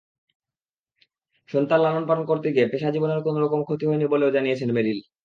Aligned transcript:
সন্তান 1.49 1.79
লালন-পালন 1.81 2.23
করতে 2.27 2.47
গিয়ে 2.53 2.71
পেশাজীবনের 2.71 3.19
কোনো 3.25 3.37
রকম 3.39 3.59
ক্ষতি 3.63 3.83
হয়নি 3.87 4.05
বলেও 4.13 4.35
জানিয়েছেন 4.35 4.69
মেরিল। 4.73 4.99